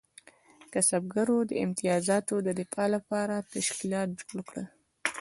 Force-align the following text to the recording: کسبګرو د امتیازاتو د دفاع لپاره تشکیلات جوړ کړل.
کسبګرو 0.73 1.37
د 1.49 1.51
امتیازاتو 1.65 2.35
د 2.47 2.47
دفاع 2.59 2.87
لپاره 2.95 3.35
تشکیلات 3.53 4.09
جوړ 4.21 4.37
کړل. 4.49 4.65